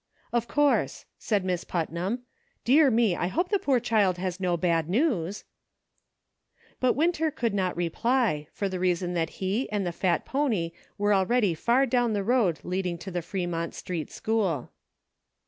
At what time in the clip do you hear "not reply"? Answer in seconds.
7.53-8.47